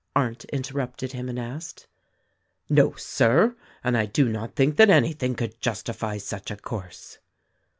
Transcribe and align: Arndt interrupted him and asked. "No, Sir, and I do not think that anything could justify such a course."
Arndt 0.15 0.45
interrupted 0.45 1.11
him 1.11 1.29
and 1.29 1.37
asked. 1.37 1.85
"No, 2.71 2.93
Sir, 2.95 3.55
and 3.83 3.95
I 3.95 4.07
do 4.07 4.27
not 4.29 4.55
think 4.55 4.77
that 4.77 4.89
anything 4.89 5.35
could 5.35 5.61
justify 5.61 6.17
such 6.17 6.49
a 6.49 6.57
course." 6.57 7.19